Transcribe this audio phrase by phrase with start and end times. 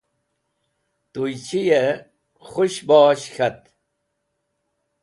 [1.11, 1.91] tuychi'ey
[2.49, 3.61] khushbosh k̃hat